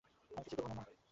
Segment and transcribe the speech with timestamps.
[0.31, 0.91] আমি কিছুই করবো না, মা।